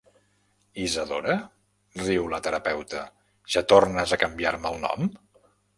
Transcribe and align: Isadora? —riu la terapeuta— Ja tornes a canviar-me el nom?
Isadora? 0.85 1.35
—riu 1.99 2.27
la 2.35 2.41
terapeuta— 2.49 3.05
Ja 3.57 3.67
tornes 3.75 4.17
a 4.19 4.23
canviar-me 4.27 4.75
el 4.75 4.85
nom? 4.89 5.13